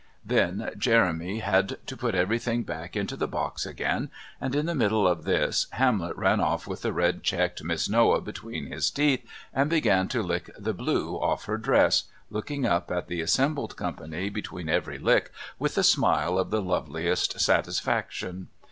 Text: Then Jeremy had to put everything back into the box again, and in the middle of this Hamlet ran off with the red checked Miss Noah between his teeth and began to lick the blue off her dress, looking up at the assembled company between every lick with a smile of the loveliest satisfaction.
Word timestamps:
Then 0.25 0.71
Jeremy 0.79 1.41
had 1.41 1.77
to 1.85 1.95
put 1.95 2.15
everything 2.15 2.63
back 2.63 2.95
into 2.95 3.15
the 3.15 3.27
box 3.27 3.67
again, 3.67 4.09
and 4.41 4.55
in 4.55 4.65
the 4.65 4.73
middle 4.73 5.07
of 5.07 5.25
this 5.25 5.67
Hamlet 5.73 6.17
ran 6.17 6.39
off 6.39 6.65
with 6.65 6.81
the 6.81 6.91
red 6.91 7.21
checked 7.21 7.63
Miss 7.63 7.87
Noah 7.87 8.19
between 8.19 8.65
his 8.65 8.89
teeth 8.89 9.23
and 9.53 9.69
began 9.69 10.07
to 10.07 10.23
lick 10.23 10.49
the 10.57 10.73
blue 10.73 11.17
off 11.17 11.45
her 11.45 11.59
dress, 11.59 12.05
looking 12.31 12.65
up 12.65 12.89
at 12.89 13.09
the 13.09 13.21
assembled 13.21 13.75
company 13.77 14.31
between 14.31 14.69
every 14.69 14.97
lick 14.97 15.31
with 15.59 15.77
a 15.77 15.83
smile 15.83 16.39
of 16.39 16.49
the 16.49 16.63
loveliest 16.63 17.39
satisfaction. 17.39 18.47